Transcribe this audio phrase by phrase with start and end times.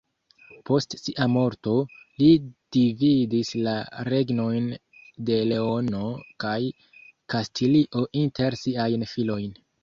[0.67, 1.73] Post sia morto,
[2.21, 2.29] li
[2.77, 3.73] dividis la
[4.09, 4.71] regnojn
[5.29, 6.01] de Leono
[6.45, 6.55] kaj
[7.35, 9.55] Kastilio inter siajn filojn.